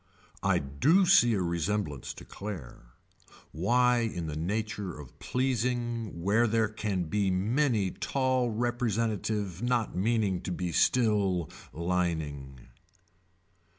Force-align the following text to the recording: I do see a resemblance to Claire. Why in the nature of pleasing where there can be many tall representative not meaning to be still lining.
I 0.41 0.57
do 0.57 1.05
see 1.05 1.35
a 1.35 1.43
resemblance 1.43 2.15
to 2.15 2.25
Claire. 2.25 2.93
Why 3.51 3.99
in 3.99 4.25
the 4.25 4.35
nature 4.35 4.99
of 4.99 5.19
pleasing 5.19 6.23
where 6.23 6.47
there 6.47 6.69
can 6.69 7.03
be 7.03 7.29
many 7.29 7.91
tall 7.91 8.49
representative 8.49 9.61
not 9.61 9.95
meaning 9.95 10.41
to 10.41 10.51
be 10.51 10.71
still 10.71 11.51
lining. 11.71 12.69